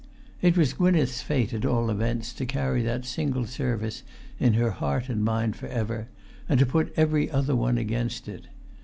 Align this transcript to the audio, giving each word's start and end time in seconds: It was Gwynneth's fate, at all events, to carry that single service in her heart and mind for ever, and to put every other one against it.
It 0.41 0.57
was 0.57 0.73
Gwynneth's 0.73 1.21
fate, 1.21 1.53
at 1.53 1.63
all 1.63 1.91
events, 1.91 2.33
to 2.33 2.45
carry 2.47 2.81
that 2.81 3.05
single 3.05 3.45
service 3.45 4.01
in 4.39 4.53
her 4.55 4.71
heart 4.71 5.09
and 5.09 5.23
mind 5.23 5.55
for 5.55 5.67
ever, 5.67 6.07
and 6.49 6.59
to 6.59 6.65
put 6.65 6.91
every 6.97 7.29
other 7.29 7.55
one 7.55 7.77
against 7.77 8.27
it. 8.27 8.45